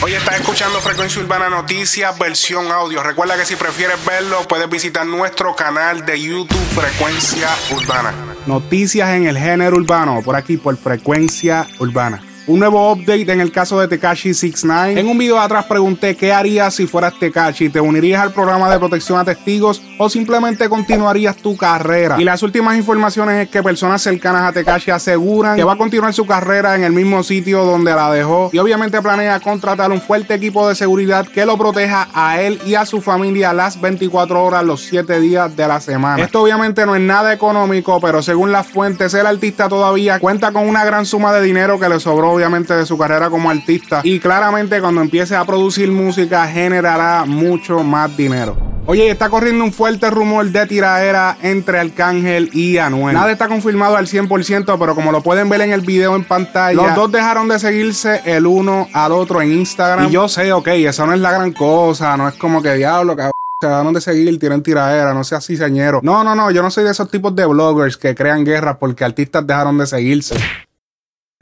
Hoy 0.00 0.14
estás 0.14 0.40
escuchando 0.40 0.78
Frecuencia 0.80 1.20
Urbana 1.20 1.48
Noticias, 1.48 2.16
versión 2.16 2.70
audio. 2.70 3.02
Recuerda 3.02 3.36
que 3.36 3.44
si 3.44 3.56
prefieres 3.56 3.96
verlo, 4.04 4.46
puedes 4.46 4.70
visitar 4.70 5.04
nuestro 5.04 5.56
canal 5.56 6.06
de 6.06 6.20
YouTube 6.20 6.56
Frecuencia 6.72 7.48
Urbana. 7.74 8.14
Noticias 8.46 9.10
en 9.10 9.26
el 9.26 9.36
género 9.36 9.76
urbano, 9.76 10.22
por 10.22 10.36
aquí 10.36 10.56
por 10.56 10.76
Frecuencia 10.76 11.66
Urbana 11.80 12.22
un 12.48 12.60
nuevo 12.60 12.92
update 12.92 13.30
en 13.30 13.40
el 13.40 13.52
caso 13.52 13.78
de 13.78 13.88
Tekashi 13.88 14.32
69. 14.32 14.98
En 14.98 15.06
un 15.06 15.18
video 15.18 15.38
atrás 15.38 15.66
pregunté 15.66 16.16
qué 16.16 16.32
harías 16.32 16.74
si 16.74 16.86
fueras 16.86 17.18
Tekashi. 17.18 17.68
¿Te 17.68 17.80
unirías 17.80 18.22
al 18.22 18.32
programa 18.32 18.70
de 18.70 18.78
protección 18.78 19.18
a 19.18 19.24
testigos 19.24 19.82
o 19.98 20.08
simplemente 20.08 20.66
continuarías 20.68 21.36
tu 21.36 21.58
carrera? 21.58 22.16
Y 22.18 22.24
las 22.24 22.42
últimas 22.42 22.76
informaciones 22.78 23.44
es 23.44 23.50
que 23.50 23.62
personas 23.62 24.00
cercanas 24.00 24.48
a 24.48 24.52
Tekashi 24.52 24.90
aseguran 24.90 25.56
que 25.56 25.64
va 25.64 25.74
a 25.74 25.76
continuar 25.76 26.14
su 26.14 26.24
carrera 26.24 26.74
en 26.74 26.84
el 26.84 26.92
mismo 26.92 27.22
sitio 27.22 27.66
donde 27.66 27.94
la 27.94 28.10
dejó 28.10 28.48
y 28.50 28.58
obviamente 28.58 29.02
planea 29.02 29.40
contratar 29.40 29.92
un 29.92 30.00
fuerte 30.00 30.34
equipo 30.34 30.66
de 30.68 30.74
seguridad 30.74 31.26
que 31.26 31.44
lo 31.44 31.58
proteja 31.58 32.08
a 32.14 32.40
él 32.40 32.58
y 32.64 32.76
a 32.76 32.86
su 32.86 33.02
familia 33.02 33.52
las 33.52 33.78
24 33.78 34.42
horas, 34.42 34.64
los 34.64 34.80
7 34.84 35.20
días 35.20 35.54
de 35.54 35.68
la 35.68 35.82
semana. 35.82 36.24
Esto 36.24 36.42
obviamente 36.42 36.86
no 36.86 36.96
es 36.96 37.02
nada 37.02 37.30
económico, 37.34 38.00
pero 38.00 38.22
según 38.22 38.52
las 38.52 38.66
fuentes, 38.66 39.12
el 39.12 39.26
artista 39.26 39.68
todavía 39.68 40.18
cuenta 40.18 40.50
con 40.50 40.66
una 40.66 40.82
gran 40.86 41.04
suma 41.04 41.30
de 41.34 41.42
dinero 41.42 41.78
que 41.78 41.90
le 41.90 42.00
sobró 42.00 42.37
obviamente 42.38 42.74
de 42.74 42.86
su 42.86 42.96
carrera 42.96 43.28
como 43.30 43.50
artista 43.50 44.00
y 44.04 44.18
claramente 44.20 44.80
cuando 44.80 45.00
empiece 45.00 45.36
a 45.36 45.44
producir 45.44 45.90
música 45.90 46.46
generará 46.46 47.24
mucho 47.26 47.82
más 47.82 48.16
dinero. 48.16 48.56
Oye, 48.86 49.10
está 49.10 49.28
corriendo 49.28 49.64
un 49.64 49.72
fuerte 49.72 50.08
rumor 50.08 50.46
de 50.46 50.64
tiraera 50.64 51.36
entre 51.42 51.78
Arcángel 51.78 52.48
y 52.54 52.78
Anuel. 52.78 53.14
Nada 53.14 53.30
está 53.30 53.46
confirmado 53.46 53.98
al 53.98 54.06
100%, 54.06 54.78
pero 54.78 54.94
como 54.94 55.12
lo 55.12 55.20
pueden 55.20 55.50
ver 55.50 55.60
en 55.60 55.72
el 55.72 55.82
video 55.82 56.16
en 56.16 56.24
pantalla, 56.24 56.72
los 56.72 56.94
dos 56.94 57.12
dejaron 57.12 57.48
de 57.48 57.58
seguirse 57.58 58.22
el 58.24 58.46
uno 58.46 58.88
al 58.94 59.12
otro 59.12 59.42
en 59.42 59.52
Instagram. 59.52 60.08
Y 60.08 60.12
yo 60.12 60.26
sé, 60.26 60.54
ok, 60.54 60.68
eso 60.68 61.06
no 61.06 61.12
es 61.12 61.20
la 61.20 61.32
gran 61.32 61.52
cosa, 61.52 62.16
no 62.16 62.28
es 62.28 62.34
como 62.36 62.62
que 62.62 62.76
diablo, 62.76 63.14
cabrón 63.14 63.32
se 63.60 63.66
dejaron 63.66 63.92
de 63.92 64.00
seguir, 64.00 64.38
tienen 64.38 64.62
tiradera, 64.62 65.12
no 65.12 65.24
sea 65.24 65.38
así 65.38 65.56
señero. 65.56 66.00
No, 66.04 66.22
no, 66.22 66.36
no, 66.36 66.50
yo 66.52 66.62
no 66.62 66.70
soy 66.70 66.84
de 66.84 66.92
esos 66.92 67.10
tipos 67.10 67.34
de 67.34 67.44
bloggers 67.44 67.96
que 67.96 68.14
crean 68.14 68.44
guerras 68.44 68.76
porque 68.78 69.04
artistas 69.04 69.44
dejaron 69.46 69.76
de 69.78 69.86
seguirse. 69.86 70.36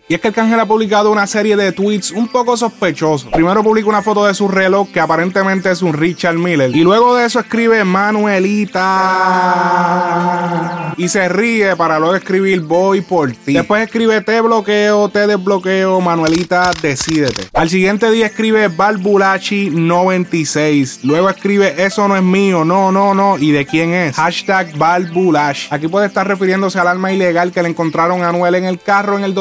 Y 0.09 0.15
es 0.15 0.21
que 0.21 0.29
el 0.29 0.35
Cángel 0.35 0.61
ha 0.61 0.67
publicado 0.67 1.11
una 1.11 1.27
serie 1.27 1.57
de 1.57 1.73
tweets 1.73 2.13
un 2.13 2.29
poco 2.29 2.57
sospechosos. 2.57 3.29
Primero 3.33 3.65
publica 3.65 3.89
una 3.89 4.03
foto 4.03 4.25
de 4.25 4.35
su 4.35 4.47
reloj 4.47 4.89
que 4.93 5.01
aparentemente 5.01 5.69
es 5.69 5.83
un 5.83 5.93
Richard 5.95 6.37
Miller. 6.37 6.71
Y 6.77 6.85
luego 6.85 7.17
de 7.17 7.27
eso 7.27 7.41
escribe 7.41 7.83
Manuelita. 7.83 8.77
Y 10.97 11.09
se 11.09 11.29
ríe 11.29 11.75
para 11.75 11.99
luego 11.99 12.15
escribir 12.15 12.61
voy 12.61 13.01
por 13.01 13.33
ti. 13.33 13.55
Después 13.55 13.83
escribe 13.83 14.21
te 14.21 14.41
bloqueo, 14.41 15.09
te 15.09 15.27
desbloqueo, 15.27 16.01
Manuelita, 16.01 16.71
decídete. 16.81 17.49
Al 17.53 17.69
siguiente 17.69 18.09
día 18.13 18.27
escribe 18.27 18.69
Balbulachi 18.69 19.71
96. 19.71 21.01
Luego 21.03 21.29
escribe 21.31 21.85
eso 21.85 22.07
no 22.07 22.17
es 22.17 22.23
mío, 22.23 22.65
no, 22.65 22.93
no, 22.93 23.13
no. 23.13 23.39
¿Y 23.39 23.51
de 23.51 23.67
quién 23.67 23.93
es? 23.93 24.15
Hashtag 24.15 24.79
Balbulachi. 24.79 25.67
Aquí 25.71 25.89
puede 25.89 26.07
estar 26.07 26.29
refiriéndose 26.29 26.79
al 26.79 26.87
arma 26.87 27.13
ilegal 27.13 27.51
que 27.51 27.61
le 27.61 27.71
encontraron 27.71 28.23
a 28.23 28.29
Anuel 28.29 28.55
en 28.55 28.67
el 28.67 28.79
carro 28.79 29.19
en 29.19 29.25
el 29.25 29.35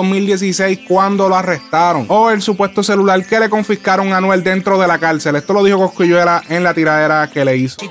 2017 0.55 0.85
cuando 0.87 1.29
lo 1.29 1.35
arrestaron. 1.35 2.05
O 2.09 2.29
el 2.29 2.41
supuesto 2.41 2.83
celular 2.83 3.25
que 3.25 3.39
le 3.39 3.49
confiscaron 3.49 4.13
a 4.13 4.17
Anuel 4.17 4.43
dentro 4.43 4.79
de 4.79 4.87
la 4.87 4.97
cárcel. 4.97 5.35
Esto 5.35 5.53
lo 5.53 5.63
dijo 5.63 5.79
Cosculluela 5.79 6.41
en 6.49 6.63
la 6.63 6.73
tiradera 6.73 7.29
que 7.29 7.43
le 7.43 7.55
hizo. 7.57 7.77
te 7.77 7.87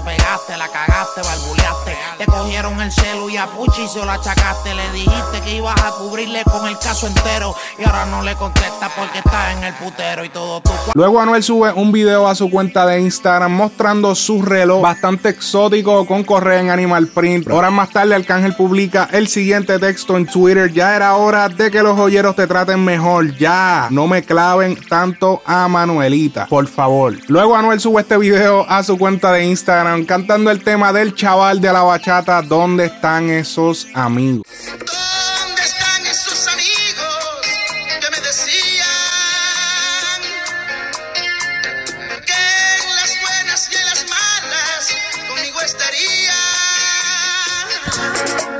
pegaste, 0.00 0.56
la 0.56 0.68
cagaste, 0.68 1.22
te 2.18 2.26
cogieron 2.26 2.80
el 2.80 2.92
celu 2.92 3.28
y 3.28 3.36
se 3.88 4.04
lo 4.04 4.10
achacaste. 4.10 4.74
Le 4.74 4.90
dijiste 4.92 5.40
que 5.44 5.56
ibas 5.56 5.80
a 5.82 5.90
cubrirle 5.92 6.42
con 6.44 6.66
el 6.66 6.78
caso 6.78 7.06
entero. 7.06 7.54
Y 7.78 7.84
ahora 7.84 8.06
no 8.06 8.22
le 8.22 8.34
contesta 8.34 8.90
porque 8.96 9.18
está 9.18 9.52
en 9.52 9.64
el 9.64 9.74
putero 9.74 10.24
y 10.24 10.28
todo 10.28 10.60
tu. 10.60 10.70
Luego 10.94 11.20
Anuel 11.20 11.42
sube 11.42 11.72
un 11.72 11.92
video 11.92 12.28
a 12.28 12.34
su 12.34 12.50
cuenta 12.50 12.86
de 12.86 13.00
Instagram 13.00 13.52
mostrando 13.52 14.14
su 14.14 14.42
reloj 14.42 14.82
bastante 14.82 15.28
exótico 15.28 16.06
con 16.06 16.24
correa 16.24 16.60
en 16.60 16.70
animal 16.70 17.08
print. 17.08 17.48
Horas 17.50 17.72
más 17.72 17.90
tarde, 17.90 18.14
Arcángel 18.14 18.54
publica 18.54 19.08
el 19.12 19.28
siguiente 19.28 19.78
texto 19.78 20.16
en 20.16 20.26
Twitter. 20.26 20.72
Ya 20.72 20.96
era 20.96 21.16
hora 21.16 21.48
de 21.48 21.70
que 21.70 21.82
los 21.82 21.96
joyeros 21.96 22.36
te 22.36 22.46
traten 22.46 22.84
mejor. 22.84 23.36
Ya, 23.36 23.88
no 23.90 24.06
me 24.06 24.22
claven 24.22 24.78
tanto 24.88 25.42
a 25.44 25.68
Manuelita, 25.68 26.46
por 26.46 26.66
favor. 26.66 27.14
Luego 27.28 27.56
Anuel 27.56 27.80
sube 27.80 28.00
este 28.00 28.16
video 28.16 28.66
a 28.68 28.82
su 28.82 28.96
cuenta 28.98 29.32
de 29.32 29.44
Instagram 29.44 30.04
cantando 30.04 30.50
el 30.50 30.62
tema 30.62 30.92
del 30.92 31.14
chaval 31.14 31.60
de 31.60 31.72
la 31.72 31.82
bacha 31.86 32.22
¿dónde 32.42 32.86
están 32.86 33.30
esos 33.30 33.86
amigos? 33.94 34.42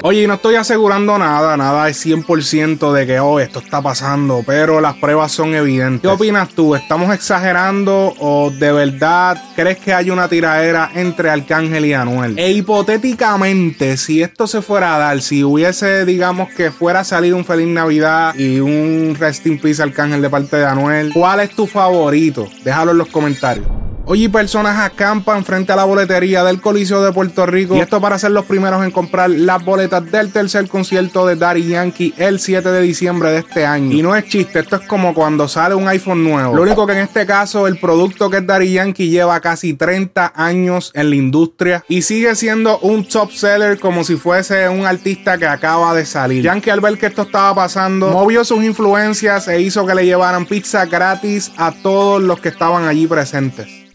Oye, 0.07 0.25
no 0.29 0.35
estoy 0.35 0.55
asegurando 0.55 1.19
nada, 1.19 1.57
nada 1.57 1.89
es 1.89 2.07
100% 2.07 2.93
de 2.93 3.07
que, 3.09 3.19
oh, 3.19 3.41
esto 3.41 3.59
está 3.59 3.83
pasando, 3.83 4.45
pero 4.47 4.81
las 4.81 4.95
pruebas 4.95 5.33
son 5.33 5.53
evidentes. 5.57 6.03
¿Qué 6.03 6.07
opinas 6.07 6.51
tú? 6.51 6.77
¿Estamos 6.77 7.13
exagerando 7.13 8.15
o 8.21 8.53
de 8.53 8.71
verdad 8.71 9.43
crees 9.57 9.79
que 9.79 9.93
hay 9.93 10.11
una 10.11 10.29
tiradera 10.29 10.93
entre 10.95 11.29
Arcángel 11.29 11.87
y 11.87 11.95
Anuel? 11.95 12.39
E 12.39 12.53
hipotéticamente, 12.53 13.97
si 13.97 14.23
esto 14.23 14.47
se 14.47 14.63
fuera 14.63 14.95
a 14.95 14.99
dar, 14.99 15.21
si 15.23 15.43
hubiese, 15.43 16.05
digamos, 16.05 16.51
que 16.51 16.71
fuera 16.71 17.01
a 17.01 17.05
salir 17.05 17.35
un 17.35 17.45
Feliz 17.45 17.67
Navidad 17.67 18.33
y 18.37 18.61
un 18.61 19.17
Rest 19.19 19.45
in 19.49 19.59
Peace 19.59 19.83
Arcángel 19.83 20.23
de 20.23 20.31
parte 20.31 20.57
de 20.57 20.67
Anuel, 20.67 21.11
¿cuál 21.13 21.41
es 21.41 21.51
tu 21.51 21.67
favorito? 21.67 22.49
Déjalo 22.63 22.93
en 22.93 22.99
los 22.99 23.09
comentarios. 23.09 23.67
Hoy 24.09 24.29
personas 24.29 24.79
acampan 24.79 25.45
frente 25.45 25.73
a 25.73 25.77
la 25.77 25.83
boletería 25.83 26.45
del 26.45 26.61
Coliseo 26.61 27.03
de 27.03 27.11
Puerto 27.11 27.45
Rico. 27.45 27.75
Y 27.75 27.81
esto 27.81 28.01
para 28.01 28.21
ser 28.21 28.31
los 28.31 28.45
primeros 28.45 28.85
en 28.85 28.93
comprar 28.93 29.29
las 29.31 29.65
boletas 29.65 30.09
del 30.13 30.31
tercer 30.31 30.69
concierto 30.69 31.27
de 31.27 31.35
Daddy 31.35 31.67
Yankee 31.67 32.15
el 32.17 32.39
7 32.39 32.71
de 32.71 32.83
diciembre 32.83 33.31
de 33.33 33.39
este 33.39 33.67
año. 33.67 33.91
Y 33.91 34.03
no 34.03 34.15
es 34.15 34.29
chiste, 34.29 34.61
esto 34.61 34.77
es 34.77 34.83
como 34.87 35.13
cuando 35.13 35.49
sale 35.49 35.75
un 35.75 35.89
iPhone 35.89 36.23
nuevo. 36.23 36.55
Lo 36.55 36.63
único 36.63 36.87
que 36.87 36.93
en 36.93 37.01
este 37.01 37.27
caso 37.27 37.67
el 37.67 37.81
producto 37.81 38.31
que 38.31 38.37
es 38.37 38.47
Daddy 38.47 38.75
Yankee 38.75 39.09
lleva 39.09 39.41
casi 39.41 39.75
30 39.75 40.35
años 40.37 40.93
en 40.95 41.11
la 41.11 41.17
industria 41.17 41.85
y 41.89 42.03
sigue 42.03 42.37
siendo 42.37 42.79
un 42.79 43.09
top 43.09 43.33
seller 43.33 43.81
como 43.81 44.05
si 44.05 44.15
fuese 44.15 44.69
un 44.69 44.87
artista 44.87 45.37
que 45.37 45.49
acaba 45.49 45.95
de 45.95 46.07
salir. 46.07 46.45
Yankee 46.45 46.71
al 46.71 46.81
ver 46.81 46.97
que 46.97 47.07
esto 47.07 47.23
estaba 47.23 47.57
pasando, 47.57 48.13
movió 48.13 48.45
sus 48.45 48.63
influencias 48.63 49.49
e 49.49 49.61
hizo 49.61 49.85
que 49.85 49.97
le 49.97 50.07
llevaran 50.07 50.47
pizza 50.47 50.87
gratis 50.87 51.51
a 51.57 51.73
todos 51.73 52.23
los 52.23 52.39
que 52.39 52.51
estaban 52.51 52.85
allí 52.85 53.09
presentes 53.09 53.86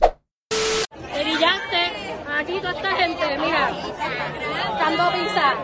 toda 2.61 2.73
esta 2.77 2.95
gente, 2.95 3.37
mira, 3.39 3.71
dando 4.79 5.11
pizza. 5.11 5.57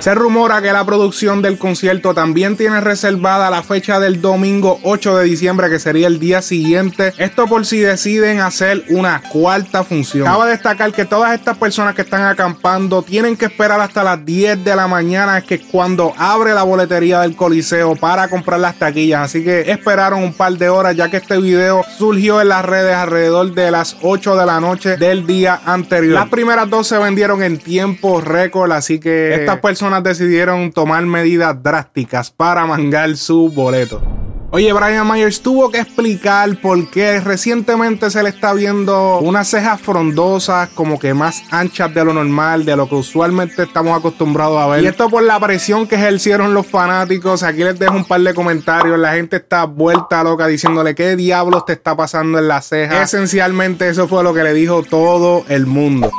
Se 0.00 0.14
rumora 0.14 0.62
que 0.62 0.72
la 0.72 0.86
producción 0.86 1.42
del 1.42 1.58
concierto 1.58 2.14
también 2.14 2.56
tiene 2.56 2.80
reservada 2.80 3.50
la 3.50 3.62
fecha 3.62 4.00
del 4.00 4.22
domingo 4.22 4.80
8 4.82 5.18
de 5.18 5.24
diciembre, 5.24 5.68
que 5.68 5.78
sería 5.78 6.06
el 6.06 6.18
día 6.18 6.40
siguiente. 6.40 7.12
Esto 7.18 7.46
por 7.46 7.66
si 7.66 7.80
deciden 7.80 8.40
hacer 8.40 8.82
una 8.88 9.20
cuarta 9.20 9.84
función. 9.84 10.24
Cabe 10.24 10.52
destacar 10.52 10.94
que 10.94 11.04
todas 11.04 11.34
estas 11.34 11.58
personas 11.58 11.94
que 11.94 12.00
están 12.00 12.22
acampando 12.22 13.02
tienen 13.02 13.36
que 13.36 13.44
esperar 13.44 13.78
hasta 13.82 14.02
las 14.02 14.24
10 14.24 14.64
de 14.64 14.74
la 14.74 14.88
mañana, 14.88 15.42
que 15.42 15.56
es 15.56 15.64
cuando 15.70 16.14
abre 16.16 16.54
la 16.54 16.62
boletería 16.62 17.20
del 17.20 17.36
Coliseo 17.36 17.94
para 17.94 18.28
comprar 18.28 18.58
las 18.58 18.78
taquillas. 18.78 19.20
Así 19.20 19.44
que 19.44 19.70
esperaron 19.70 20.22
un 20.22 20.32
par 20.32 20.54
de 20.54 20.70
horas, 20.70 20.96
ya 20.96 21.10
que 21.10 21.18
este 21.18 21.38
video 21.38 21.84
surgió 21.98 22.40
en 22.40 22.48
las 22.48 22.64
redes 22.64 22.94
alrededor 22.94 23.52
de 23.52 23.70
las 23.70 23.98
8 24.00 24.34
de 24.34 24.46
la 24.46 24.60
noche 24.60 24.96
del 24.96 25.26
día 25.26 25.60
anterior. 25.66 26.14
Las 26.14 26.30
primeras 26.30 26.70
dos 26.70 26.86
se 26.86 26.96
vendieron 26.96 27.42
en 27.42 27.58
tiempo 27.58 28.22
récord, 28.22 28.72
así 28.72 28.98
que 28.98 29.34
estas 29.34 29.58
personas 29.58 29.89
decidieron 29.98 30.70
tomar 30.70 31.04
medidas 31.04 31.60
drásticas 31.60 32.30
para 32.30 32.64
mangar 32.66 33.16
su 33.16 33.50
boleto. 33.50 34.19
Oye, 34.52 34.72
Brian 34.72 35.06
Myers 35.06 35.42
tuvo 35.42 35.70
que 35.70 35.78
explicar 35.78 36.60
por 36.60 36.90
qué 36.90 37.20
recientemente 37.20 38.10
se 38.10 38.20
le 38.20 38.30
está 38.30 38.52
viendo 38.52 39.20
unas 39.20 39.46
cejas 39.46 39.80
frondosas, 39.80 40.68
como 40.70 40.98
que 40.98 41.14
más 41.14 41.44
anchas 41.52 41.94
de 41.94 42.04
lo 42.04 42.12
normal, 42.12 42.64
de 42.64 42.74
lo 42.74 42.88
que 42.88 42.96
usualmente 42.96 43.62
estamos 43.62 43.96
acostumbrados 43.96 44.60
a 44.60 44.66
ver. 44.66 44.82
Y 44.82 44.88
esto 44.88 45.08
por 45.08 45.22
la 45.22 45.38
presión 45.38 45.86
que 45.86 45.94
ejercieron 45.94 46.52
los 46.52 46.66
fanáticos. 46.66 47.44
Aquí 47.44 47.62
les 47.62 47.78
dejo 47.78 47.94
un 47.94 48.04
par 48.04 48.22
de 48.22 48.34
comentarios. 48.34 48.98
La 48.98 49.12
gente 49.12 49.36
está 49.36 49.66
vuelta 49.66 50.24
loca 50.24 50.48
diciéndole 50.48 50.96
qué 50.96 51.14
diablos 51.14 51.64
te 51.64 51.74
está 51.74 51.96
pasando 51.96 52.40
en 52.40 52.48
la 52.48 52.60
ceja. 52.60 53.04
Esencialmente, 53.04 53.88
eso 53.88 54.08
fue 54.08 54.24
lo 54.24 54.34
que 54.34 54.42
le 54.42 54.52
dijo 54.52 54.82
todo 54.82 55.44
el 55.48 55.66
mundo. 55.66 56.10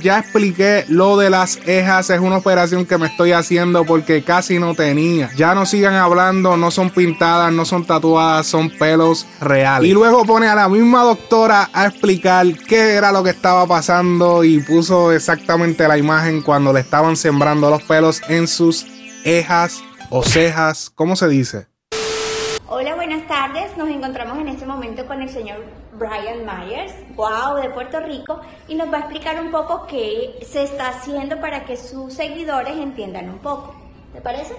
Ya 0.00 0.20
expliqué 0.20 0.84
lo 0.88 1.16
de 1.16 1.30
las 1.30 1.58
cejas. 1.58 2.10
Es 2.10 2.20
una 2.20 2.36
operación 2.36 2.86
que 2.86 2.98
me 2.98 3.06
estoy 3.06 3.32
haciendo 3.32 3.84
porque 3.84 4.22
casi 4.22 4.60
no 4.60 4.76
tenía. 4.76 5.30
Ya 5.36 5.56
no 5.56 5.66
sigan 5.66 5.94
hablando, 5.94 6.56
no 6.56 6.70
son 6.70 6.90
pintadas, 6.90 7.52
no 7.52 7.64
son 7.64 7.79
fueron 7.80 7.86
tatuadas 7.86 8.46
son 8.46 8.70
pelos 8.70 9.26
reales. 9.40 9.90
Y 9.90 9.92
luego 9.92 10.24
pone 10.24 10.48
a 10.48 10.54
la 10.54 10.68
misma 10.68 11.02
doctora 11.02 11.70
a 11.72 11.86
explicar 11.86 12.46
qué 12.68 12.94
era 12.94 13.12
lo 13.12 13.22
que 13.22 13.30
estaba 13.30 13.66
pasando 13.66 14.44
y 14.44 14.60
puso 14.60 15.12
exactamente 15.12 15.86
la 15.88 15.98
imagen 15.98 16.42
cuando 16.42 16.72
le 16.72 16.80
estaban 16.80 17.16
sembrando 17.16 17.70
los 17.70 17.82
pelos 17.82 18.22
en 18.28 18.48
sus 18.48 18.86
ejas 19.24 19.82
o 20.10 20.22
cejas, 20.22 20.90
¿cómo 20.90 21.14
se 21.16 21.28
dice? 21.28 21.66
Hola, 22.66 22.94
buenas 22.94 23.26
tardes. 23.26 23.76
Nos 23.76 23.88
encontramos 23.88 24.38
en 24.38 24.48
este 24.48 24.66
momento 24.66 25.06
con 25.06 25.20
el 25.22 25.28
señor 25.28 25.58
Brian 25.94 26.44
Myers, 26.44 26.92
wow, 27.14 27.56
de 27.60 27.68
Puerto 27.70 28.00
Rico, 28.00 28.40
y 28.68 28.74
nos 28.74 28.92
va 28.92 28.98
a 28.98 29.00
explicar 29.00 29.40
un 29.40 29.50
poco 29.50 29.86
qué 29.86 30.40
se 30.48 30.62
está 30.62 30.88
haciendo 30.88 31.40
para 31.40 31.64
que 31.64 31.76
sus 31.76 32.14
seguidores 32.14 32.76
entiendan 32.76 33.28
un 33.28 33.38
poco. 33.38 33.74
¿Te 34.12 34.20
parece? 34.20 34.54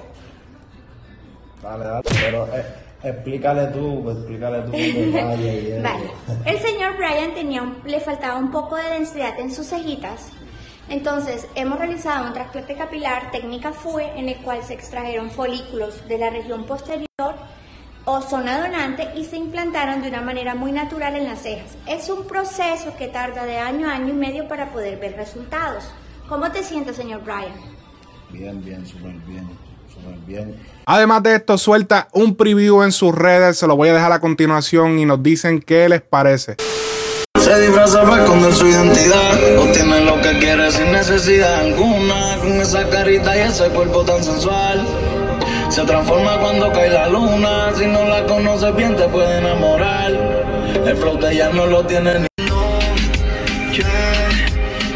Dale, 1.61 1.85
dale, 1.85 2.09
pero 2.21 2.47
eh, 2.47 2.80
explícale 3.03 3.67
tú, 3.67 4.09
explícale 4.09 4.61
tú. 4.61 4.71
vale. 5.83 6.11
El 6.45 6.59
señor 6.59 6.97
Brian 6.97 7.33
tenía 7.33 7.73
le 7.85 7.99
faltaba 7.99 8.37
un 8.37 8.51
poco 8.51 8.75
de 8.75 8.89
densidad 8.89 9.39
en 9.39 9.51
sus 9.53 9.67
cejitas. 9.67 10.29
Entonces, 10.89 11.47
hemos 11.55 11.77
realizado 11.77 12.27
un 12.27 12.33
trasplante 12.33 12.75
capilar 12.75 13.31
técnica 13.31 13.71
FUE 13.71 14.11
en 14.17 14.29
el 14.29 14.37
cual 14.37 14.61
se 14.63 14.73
extrajeron 14.73 15.31
folículos 15.31 16.07
de 16.07 16.17
la 16.17 16.29
región 16.29 16.65
posterior 16.65 17.07
o 18.05 18.21
zona 18.21 18.59
donante 18.59 19.07
y 19.15 19.25
se 19.25 19.37
implantaron 19.37 20.01
de 20.01 20.09
una 20.09 20.21
manera 20.21 20.55
muy 20.55 20.71
natural 20.71 21.15
en 21.15 21.25
las 21.25 21.43
cejas. 21.43 21.77
Es 21.87 22.09
un 22.09 22.25
proceso 22.25 22.95
que 22.97 23.07
tarda 23.07 23.45
de 23.45 23.57
año 23.57 23.87
a 23.89 23.93
año 23.93 24.09
y 24.09 24.17
medio 24.17 24.47
para 24.47 24.71
poder 24.71 24.99
ver 24.99 25.15
resultados. 25.15 25.89
¿Cómo 26.27 26.51
te 26.51 26.63
sientes, 26.63 26.95
señor 26.95 27.23
Brian? 27.23 27.53
Bien, 28.31 28.63
bien, 28.63 28.85
súper 28.85 29.13
bien, 29.27 29.47
súper 29.93 30.17
bien. 30.25 30.55
Además 30.85 31.23
de 31.23 31.35
esto, 31.35 31.57
suelta 31.57 32.07
un 32.13 32.35
preview 32.35 32.83
en 32.83 32.91
sus 32.91 33.13
redes, 33.13 33.57
se 33.57 33.67
lo 33.67 33.75
voy 33.75 33.89
a 33.89 33.93
dejar 33.93 34.11
a 34.11 34.19
continuación 34.19 34.99
y 34.99 35.05
nos 35.05 35.21
dicen 35.21 35.61
qué 35.61 35.87
les 35.89 36.01
parece. 36.01 36.55
Se 37.39 37.59
disfraza 37.59 38.03
para 38.03 38.23
esconder 38.23 38.53
su 38.53 38.67
identidad, 38.67 39.57
obtiene 39.57 40.01
lo 40.05 40.21
que 40.21 40.37
quiere 40.39 40.71
sin 40.71 40.91
necesidad 40.91 41.61
alguna, 41.61 42.37
con 42.39 42.53
esa 42.53 42.87
carita 42.89 43.35
y 43.35 43.39
ese 43.41 43.69
cuerpo 43.69 44.03
tan 44.03 44.23
sensual. 44.23 44.85
Se 45.71 45.83
transforma 45.85 46.37
cuando 46.37 46.69
cae 46.73 46.89
la 46.89 47.07
luna. 47.07 47.71
Si 47.77 47.85
no 47.85 48.03
la 48.05 48.25
conoces 48.25 48.75
bien, 48.75 48.93
te 48.97 49.07
puede 49.07 49.37
enamorar. 49.37 50.11
El 50.85 50.97
flow 50.97 51.17
de 51.17 51.31
ella 51.31 51.49
no 51.53 51.65
lo 51.65 51.85
tiene 51.85 52.19
ni. 52.19 52.27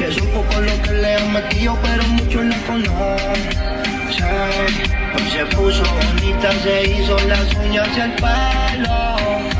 Es 0.05 0.21
un 0.21 0.27
poco 0.27 0.59
lo 0.59 0.81
que 0.83 0.91
le 0.91 1.15
han 1.15 1.31
metido, 1.31 1.77
pero 1.81 2.03
mucho 2.03 2.43
la 2.43 2.57
conoce. 2.67 3.74
Hoy 4.23 5.29
se 5.29 5.45
puso 5.55 5.83
bonita, 5.83 6.51
se 6.63 6.83
hizo 6.89 7.17
las 7.27 7.53
uñas 7.55 7.87
y 7.97 7.99
el 7.99 8.11
pelo. 8.13 9.15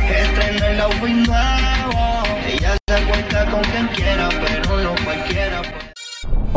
Estrena 0.09 0.67
el 0.69 0.81
outfit 0.81 1.27
nuevo. 1.27 2.23
Ella 2.47 2.77
se 2.87 3.03
cuenta 3.03 3.45
con 3.47 3.61
quien 3.63 3.87
quiera, 3.87 4.29
pero 4.29 4.77
no 4.81 4.95
cualquiera. 5.03 5.61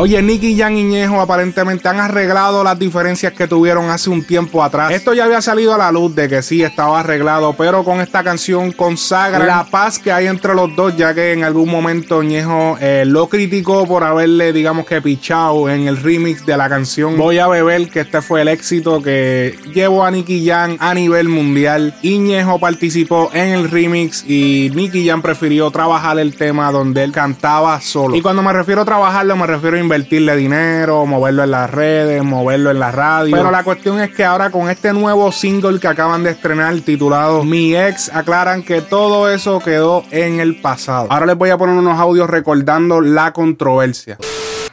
Oye, 0.01 0.23
Nicky 0.23 0.57
Jan 0.57 0.77
y 0.77 0.85
Ñejo 0.85 1.21
aparentemente 1.21 1.89
han 1.89 1.99
arreglado 1.99 2.63
las 2.63 2.79
diferencias 2.79 3.33
que 3.33 3.49
tuvieron 3.49 3.91
hace 3.91 4.09
un 4.11 4.23
tiempo 4.23 4.63
atrás. 4.63 4.93
Esto 4.93 5.13
ya 5.13 5.25
había 5.25 5.43
salido 5.43 5.75
a 5.75 5.77
la 5.77 5.91
luz 5.91 6.15
de 6.15 6.29
que 6.29 6.41
sí 6.41 6.63
estaba 6.63 7.01
arreglado, 7.01 7.55
pero 7.55 7.83
con 7.83 8.01
esta 8.01 8.23
canción 8.23 8.71
consagra 8.71 9.45
la 9.45 9.65
paz 9.65 9.99
que 9.99 10.13
hay 10.13 10.29
entre 10.29 10.55
los 10.55 10.77
dos, 10.77 10.97
ya 10.97 11.13
que 11.15 11.33
en 11.33 11.43
algún 11.43 11.69
momento 11.69 12.23
Ñejo 12.23 12.79
eh, 12.81 13.03
lo 13.09 13.29
criticó 13.29 13.89
por 13.89 14.05
haberle, 14.05 14.53
digamos 14.53 14.87
que 14.87 15.03
pichado 15.03 15.69
en 15.69 15.89
el 15.89 15.97
remix 15.97 16.47
de 16.47 16.57
la 16.57 16.69
canción 16.69 17.17
Voy 17.17 17.39
a 17.39 17.49
beber, 17.49 17.91
que 17.91 17.99
este 17.99 18.23
fue 18.23 18.43
el 18.43 18.49
éxito 18.49 19.03
que 19.03 19.59
llevó 19.75 20.05
a 20.05 20.13
Nicky 20.13 20.47
Jan 20.47 20.77
a 20.79 20.95
nivel 20.95 21.29
mundial. 21.29 21.93
Y 22.03 22.19
Ñejo 22.19 22.61
participó 22.61 23.31
en 23.33 23.49
el 23.49 23.69
remix 23.69 24.25
y 24.25 24.71
Nicky 24.77 25.09
Jan 25.09 25.23
prefirió 25.23 25.73
trabajar 25.73 26.21
el 26.21 26.37
tema 26.37 26.71
donde 26.71 27.03
él 27.03 27.11
cantaba 27.11 27.81
solo. 27.81 28.15
Y 28.15 28.23
cuando 28.23 28.45
me 28.45 28.53
refiero 28.53 28.83
a 28.83 28.85
trabajarlo, 28.85 29.35
me 29.35 29.49
refiero 29.49 29.58
a 29.67 29.79
invertirle 29.79 30.37
dinero, 30.37 31.05
moverlo 31.05 31.45
en 31.45 31.51
las 31.51 31.71
redes, 31.71 32.23
moverlo 32.23 32.71
en 32.71 32.79
la 32.79 32.91
radio. 32.93 33.37
Pero 33.37 33.51
la 33.51 33.65
cuestión 33.65 34.01
es 34.01 34.15
que 34.15 34.25
ahora 34.25 34.51
con 34.51 34.71
este 34.71 34.93
nuevo 34.93 35.33
single 35.33 35.81
que 35.81 35.89
acaban 35.89 36.23
de 36.23 36.31
estrenar 36.31 36.75
titulado 36.81 37.45
Mi 37.45 37.75
ex, 37.75 38.15
aclaran 38.15 38.63
que 38.63 38.81
todo 38.81 39.29
eso 39.31 39.61
quedó 39.61 40.05
en 40.11 40.41
el 40.41 40.61
pasado. 40.61 41.09
Ahora 41.11 41.27
les 41.27 41.37
voy 41.37 41.51
a 41.51 41.59
poner 41.59 41.77
unos 41.77 41.99
audios 41.99 42.31
recordando 42.31 43.01
la 43.01 43.33
controversia. 43.33 44.17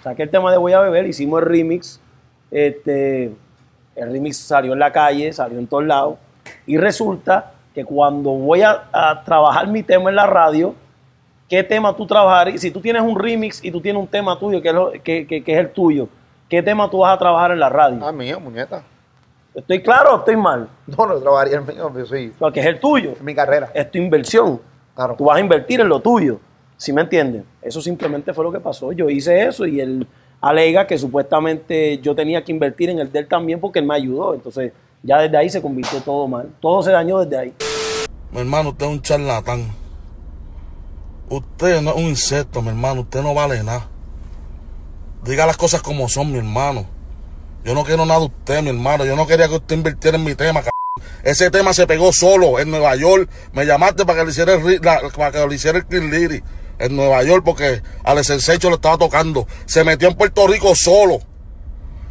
Saqué 0.03 0.23
el 0.23 0.29
tema 0.29 0.51
de 0.51 0.57
Voy 0.57 0.73
a 0.73 0.79
beber, 0.79 1.07
hicimos 1.07 1.41
el 1.41 1.47
remix. 1.47 1.99
Este, 2.51 3.31
el 3.95 4.11
remix 4.11 4.37
salió 4.37 4.73
en 4.73 4.79
la 4.79 4.91
calle, 4.91 5.33
salió 5.33 5.57
en 5.57 5.67
todos 5.67 5.85
lados. 5.85 6.17
Y 6.67 6.77
resulta 6.77 7.53
que 7.73 7.83
cuando 7.83 8.31
voy 8.31 8.61
a, 8.61 8.83
a 8.93 9.23
trabajar 9.23 9.67
mi 9.67 9.83
tema 9.83 10.09
en 10.09 10.15
la 10.15 10.27
radio, 10.27 10.75
qué 11.55 11.63
tema 11.63 11.95
tú 11.95 12.05
trabajar. 12.05 12.59
Si 12.59 12.69
tú 12.69 12.81
tienes 12.81 13.01
un 13.01 13.17
remix 13.17 13.63
y 13.63 13.71
tú 13.71 13.79
tienes 13.79 14.01
un 14.01 14.07
tema 14.07 14.37
tuyo 14.37 14.61
que 14.61 14.69
es, 14.69 15.25
que, 15.25 15.43
es 15.45 15.57
el 15.57 15.71
tuyo, 15.71 16.09
¿qué 16.49 16.61
tema 16.61 16.89
tú 16.89 16.97
vas 16.97 17.15
a 17.15 17.17
trabajar 17.17 17.51
en 17.51 17.61
la 17.61 17.69
radio? 17.69 18.05
Ah, 18.05 18.11
mío, 18.11 18.41
muñeca. 18.41 18.83
¿Estoy 19.53 19.81
claro 19.81 20.15
o 20.15 20.17
estoy 20.17 20.35
mal? 20.35 20.67
No, 20.85 21.05
no 21.05 21.17
trabajaría 21.17 21.59
el 21.59 21.65
mío, 21.65 21.89
pero 21.93 22.05
sí. 22.05 22.33
Porque 22.37 22.59
es 22.59 22.65
el 22.65 22.77
tuyo. 22.77 23.11
Es 23.11 23.21
mi 23.21 23.33
carrera. 23.33 23.71
Es 23.73 23.89
tu 23.89 23.97
inversión. 23.97 24.59
Claro. 24.93 25.15
Tú 25.17 25.23
vas 25.23 25.37
a 25.37 25.39
invertir 25.39 25.79
en 25.79 25.87
lo 25.87 26.01
tuyo. 26.01 26.41
¿Sí 26.75 26.91
me 26.91 27.03
entienden? 27.03 27.45
Eso 27.61 27.79
simplemente 27.79 28.33
fue 28.33 28.43
lo 28.43 28.51
que 28.51 28.59
pasó. 28.59 28.91
Yo 28.91 29.09
hice 29.09 29.43
eso 29.43 29.65
y 29.65 29.79
él 29.79 30.05
alega 30.41 30.85
que 30.85 30.97
supuestamente 30.97 31.99
yo 31.99 32.13
tenía 32.13 32.43
que 32.43 32.51
invertir 32.51 32.89
en 32.89 32.99
el 32.99 33.09
de 33.09 33.19
él 33.19 33.27
también 33.29 33.61
porque 33.61 33.79
él 33.79 33.85
me 33.85 33.95
ayudó. 33.95 34.33
Entonces, 34.33 34.73
ya 35.03 35.21
desde 35.21 35.37
ahí 35.37 35.49
se 35.49 35.61
convirtió 35.61 36.01
todo 36.01 36.27
mal. 36.27 36.49
Todo 36.59 36.83
se 36.83 36.91
dañó 36.91 37.19
desde 37.19 37.37
ahí. 37.37 37.53
Mi 38.29 38.41
hermano, 38.41 38.71
usted 38.71 38.87
es 38.87 38.91
un 38.91 39.01
charlatán. 39.01 39.84
Usted 41.29 41.81
no 41.81 41.91
es 41.91 41.95
un 41.97 42.03
insecto, 42.03 42.61
mi 42.61 42.69
hermano. 42.69 43.01
Usted 43.01 43.21
no 43.21 43.33
vale 43.33 43.63
nada. 43.63 43.89
Diga 45.23 45.45
las 45.45 45.57
cosas 45.57 45.81
como 45.81 46.07
son, 46.07 46.31
mi 46.31 46.37
hermano. 46.37 46.87
Yo 47.63 47.73
no 47.73 47.83
quiero 47.83 48.05
nada 48.05 48.19
de 48.19 48.27
usted, 48.27 48.61
mi 48.61 48.69
hermano. 48.69 49.05
Yo 49.05 49.15
no 49.15 49.25
quería 49.25 49.47
que 49.47 49.55
usted 49.55 49.75
invirtiera 49.75 50.17
en 50.17 50.23
mi 50.23 50.35
tema, 50.35 50.61
Ese 51.23 51.49
tema 51.49 51.73
se 51.73 51.87
pegó 51.87 52.13
solo 52.13 52.59
en 52.59 52.69
Nueva 52.69 52.95
York. 52.95 53.29
Me 53.53 53.65
llamaste 53.65 54.05
para 54.05 54.19
que 54.19 54.25
le 54.25 54.31
hiciera 54.31 54.53
el, 54.53 54.81
para 54.81 55.31
que 55.31 55.47
le 55.47 55.55
hiciera 55.55 55.79
el 55.79 56.43
en 56.77 56.95
Nueva 56.95 57.23
York 57.23 57.43
porque 57.43 57.81
Alex 58.03 58.27
Sensecho 58.27 58.69
lo 58.69 58.75
estaba 58.75 58.97
tocando. 58.97 59.47
Se 59.65 59.83
metió 59.83 60.07
en 60.09 60.15
Puerto 60.15 60.45
Rico 60.47 60.75
solo. 60.75 61.19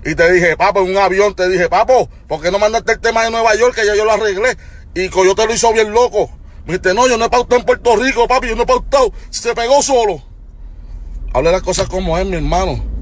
Y 0.04 0.14
te 0.14 0.30
dije, 0.32 0.56
papo, 0.56 0.80
en 0.80 0.90
un 0.90 0.98
avión, 0.98 1.34
te 1.34 1.48
dije, 1.48 1.68
papo, 1.68 2.10
¿por 2.28 2.42
qué 2.42 2.50
no 2.50 2.58
mandaste 2.58 2.92
el 2.92 3.00
tema 3.00 3.24
de 3.24 3.30
Nueva 3.30 3.54
York 3.54 3.74
que 3.74 3.86
ya 3.86 3.94
yo 3.94 4.04
lo 4.04 4.12
arreglé? 4.12 4.56
Y 4.94 5.08
Coyote 5.08 5.46
lo 5.46 5.54
hizo 5.54 5.72
bien 5.72 5.92
loco. 5.92 6.30
Me 6.66 6.78
dice, 6.78 6.94
no, 6.94 7.06
yo 7.08 7.16
no 7.16 7.26
he 7.26 7.30
pautado 7.30 7.60
en 7.60 7.66
Puerto 7.66 7.96
Rico, 7.96 8.26
papi, 8.26 8.48
yo 8.48 8.56
no 8.56 8.62
he 8.62 8.66
pautado. 8.66 9.12
Se 9.30 9.54
pegó 9.54 9.82
solo. 9.82 10.22
Hable 11.32 11.52
las 11.52 11.62
cosas 11.62 11.88
como 11.88 12.16
es, 12.16 12.24
mi 12.24 12.36
hermano. 12.36 12.93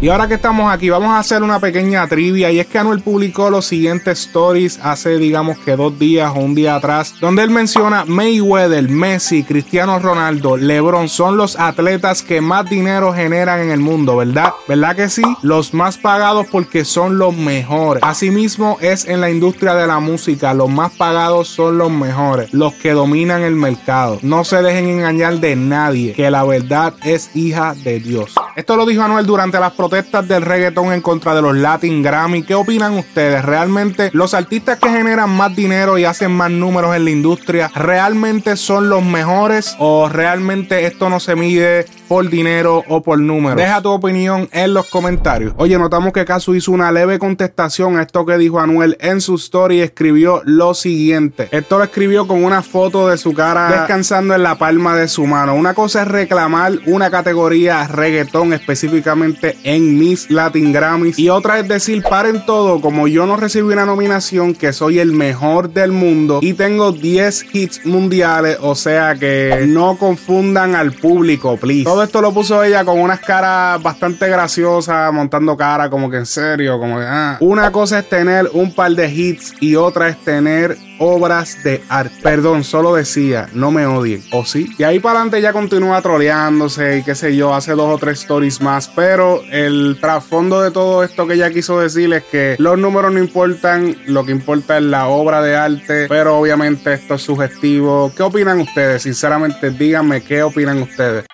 Y 0.00 0.08
ahora 0.08 0.28
que 0.28 0.34
estamos 0.34 0.70
aquí, 0.70 0.90
vamos 0.90 1.10
a 1.10 1.18
hacer 1.18 1.42
una 1.42 1.60
pequeña 1.60 2.06
trivia. 2.08 2.50
Y 2.50 2.58
es 2.58 2.66
que 2.66 2.78
Anuel 2.78 3.00
publicó 3.00 3.48
los 3.48 3.64
siguientes 3.64 4.20
stories 4.20 4.78
hace, 4.82 5.18
digamos 5.18 5.56
que 5.58 5.76
dos 5.76 5.98
días 5.98 6.30
o 6.34 6.40
un 6.40 6.54
día 6.54 6.74
atrás, 6.74 7.14
donde 7.20 7.42
él 7.42 7.50
menciona 7.50 8.04
Mayweather, 8.04 8.86
Messi, 8.88 9.44
Cristiano 9.44 9.98
Ronaldo, 9.98 10.56
LeBron 10.56 11.08
son 11.08 11.36
los 11.36 11.58
atletas 11.58 12.22
que 12.22 12.40
más 12.40 12.68
dinero 12.68 13.14
generan 13.14 13.60
en 13.60 13.70
el 13.70 13.80
mundo, 13.80 14.16
¿verdad? 14.16 14.52
¿Verdad 14.68 14.96
que 14.96 15.08
sí? 15.08 15.22
Los 15.42 15.72
más 15.72 15.96
pagados 15.96 16.46
porque 16.50 16.84
son 16.84 17.16
los 17.16 17.34
mejores. 17.34 18.02
Asimismo, 18.02 18.76
es 18.80 19.06
en 19.06 19.20
la 19.20 19.30
industria 19.30 19.74
de 19.74 19.86
la 19.86 20.00
música, 20.00 20.52
los 20.52 20.68
más 20.68 20.92
pagados 20.92 21.48
son 21.48 21.78
los 21.78 21.90
mejores, 21.90 22.52
los 22.52 22.74
que 22.74 22.92
dominan 22.92 23.42
el 23.42 23.54
mercado. 23.54 24.18
No 24.22 24.44
se 24.44 24.60
dejen 24.60 24.88
engañar 24.88 25.38
de 25.38 25.56
nadie, 25.56 26.12
que 26.12 26.30
la 26.30 26.44
verdad 26.44 26.92
es 27.04 27.34
hija 27.34 27.74
de 27.74 28.00
Dios. 28.00 28.34
Esto 28.56 28.76
lo 28.76 28.86
dijo 28.86 29.02
Anuel 29.02 29.26
durante 29.26 29.58
las 29.58 29.72
protestas 29.88 30.26
del 30.26 30.40
reggaetón 30.40 30.94
en 30.94 31.02
contra 31.02 31.34
de 31.34 31.42
los 31.42 31.54
Latin 31.54 32.02
Grammy. 32.02 32.42
¿Qué 32.42 32.54
opinan 32.54 32.94
ustedes? 32.94 33.44
¿Realmente 33.44 34.08
los 34.14 34.32
artistas 34.32 34.78
que 34.78 34.88
generan 34.88 35.28
más 35.28 35.54
dinero 35.54 35.98
y 35.98 36.06
hacen 36.06 36.32
más 36.32 36.50
números 36.50 36.96
en 36.96 37.04
la 37.04 37.10
industria 37.10 37.70
realmente 37.74 38.56
son 38.56 38.88
los 38.88 39.04
mejores 39.04 39.76
o 39.78 40.08
realmente 40.08 40.86
esto 40.86 41.10
no 41.10 41.20
se 41.20 41.36
mide 41.36 41.84
por 42.14 42.30
dinero 42.30 42.84
o 42.86 43.02
por 43.02 43.18
números? 43.18 43.56
Deja 43.56 43.82
tu 43.82 43.88
opinión 43.90 44.48
en 44.52 44.72
los 44.72 44.86
comentarios. 44.86 45.52
Oye, 45.56 45.76
notamos 45.76 46.12
que 46.12 46.24
Casu 46.24 46.54
hizo 46.54 46.70
una 46.70 46.92
leve 46.92 47.18
contestación 47.18 47.98
a 47.98 48.02
esto 48.02 48.24
que 48.24 48.38
dijo 48.38 48.60
Anuel 48.60 48.96
en 49.00 49.20
su 49.20 49.34
story 49.34 49.78
y 49.78 49.80
escribió 49.80 50.40
lo 50.44 50.74
siguiente. 50.74 51.48
Esto 51.50 51.78
lo 51.78 51.82
escribió 51.82 52.28
con 52.28 52.44
una 52.44 52.62
foto 52.62 53.08
de 53.08 53.18
su 53.18 53.34
cara 53.34 53.68
descansando 53.68 54.32
en 54.32 54.44
la 54.44 54.54
palma 54.58 54.94
de 54.94 55.08
su 55.08 55.26
mano. 55.26 55.56
Una 55.56 55.74
cosa 55.74 56.02
es 56.02 56.08
reclamar 56.08 56.74
una 56.86 57.10
categoría 57.10 57.84
reggaetón 57.88 58.52
específicamente 58.52 59.58
en 59.64 59.98
mis 59.98 60.30
Latin 60.30 60.72
Grammys. 60.72 61.18
Y 61.18 61.30
otra 61.30 61.58
es 61.58 61.66
decir, 61.66 62.04
paren 62.04 62.46
todo, 62.46 62.80
como 62.80 63.08
yo 63.08 63.26
no 63.26 63.36
recibí 63.36 63.72
una 63.72 63.86
nominación, 63.86 64.54
que 64.54 64.72
soy 64.72 65.00
el 65.00 65.10
mejor 65.10 65.72
del 65.72 65.90
mundo 65.90 66.38
y 66.42 66.52
tengo 66.52 66.92
10 66.92 67.46
hits 67.52 67.84
mundiales, 67.84 68.58
o 68.60 68.76
sea 68.76 69.16
que 69.16 69.64
no 69.66 69.96
confundan 69.98 70.76
al 70.76 70.92
público, 70.92 71.56
please. 71.56 71.82
Todo 71.82 72.03
esto 72.04 72.20
lo 72.20 72.32
puso 72.32 72.62
ella 72.62 72.84
con 72.84 73.00
unas 73.00 73.20
caras 73.20 73.82
bastante 73.82 74.28
graciosas, 74.28 75.12
montando 75.12 75.56
cara 75.56 75.90
como 75.90 76.10
que 76.10 76.18
en 76.18 76.26
serio, 76.26 76.78
como 76.78 76.98
que 76.98 77.04
ah. 77.06 77.36
Una 77.40 77.72
cosa 77.72 77.98
es 77.98 78.08
tener 78.08 78.48
un 78.52 78.74
par 78.74 78.92
de 78.92 79.08
hits 79.08 79.54
y 79.60 79.74
otra 79.76 80.08
es 80.08 80.16
tener 80.24 80.76
obras 80.98 81.62
de 81.64 81.82
arte. 81.88 82.14
Perdón, 82.22 82.64
solo 82.64 82.94
decía, 82.94 83.48
no 83.52 83.70
me 83.70 83.86
odien, 83.86 84.22
¿o 84.32 84.44
sí? 84.44 84.68
Y 84.78 84.84
ahí 84.84 85.00
para 85.00 85.18
adelante 85.18 85.40
ya 85.40 85.52
continúa 85.52 86.00
troleándose 86.02 86.98
y 86.98 87.02
qué 87.02 87.14
sé 87.14 87.34
yo, 87.36 87.54
hace 87.54 87.72
dos 87.72 87.94
o 87.94 87.98
tres 87.98 88.20
stories 88.20 88.60
más, 88.60 88.88
pero 88.88 89.42
el 89.50 89.98
trasfondo 90.00 90.62
de 90.62 90.70
todo 90.70 91.02
esto 91.02 91.26
que 91.26 91.34
ella 91.34 91.50
quiso 91.50 91.80
decir 91.80 92.12
es 92.12 92.24
que 92.24 92.56
los 92.58 92.78
números 92.78 93.12
no 93.12 93.18
importan, 93.18 93.96
lo 94.06 94.24
que 94.24 94.32
importa 94.32 94.78
es 94.78 94.84
la 94.84 95.08
obra 95.08 95.42
de 95.42 95.56
arte, 95.56 96.06
pero 96.08 96.38
obviamente 96.38 96.94
esto 96.94 97.14
es 97.14 97.22
sugestivo. 97.22 98.12
¿Qué 98.16 98.22
opinan 98.22 98.60
ustedes? 98.60 99.02
Sinceramente, 99.02 99.70
díganme 99.70 100.22
qué 100.22 100.42
opinan 100.42 100.82
ustedes. 100.82 101.24